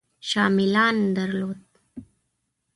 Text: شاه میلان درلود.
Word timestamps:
شاه 0.29 0.47
میلان 0.57 0.97
درلود. 1.15 1.65